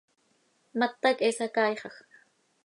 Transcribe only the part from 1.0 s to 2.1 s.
quih he sacaaixaj!